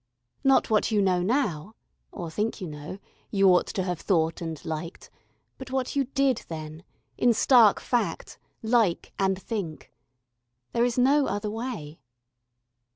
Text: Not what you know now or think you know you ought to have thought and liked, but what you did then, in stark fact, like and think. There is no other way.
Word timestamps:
Not 0.43 0.71
what 0.71 0.89
you 0.89 0.99
know 0.99 1.21
now 1.21 1.75
or 2.11 2.31
think 2.31 2.59
you 2.59 2.65
know 2.65 2.97
you 3.29 3.47
ought 3.53 3.67
to 3.67 3.83
have 3.83 3.99
thought 3.99 4.41
and 4.41 4.57
liked, 4.65 5.11
but 5.59 5.69
what 5.69 5.95
you 5.95 6.05
did 6.05 6.37
then, 6.47 6.83
in 7.19 7.33
stark 7.35 7.79
fact, 7.79 8.39
like 8.63 9.13
and 9.19 9.39
think. 9.39 9.91
There 10.73 10.85
is 10.85 10.97
no 10.97 11.27
other 11.27 11.51
way. 11.51 11.99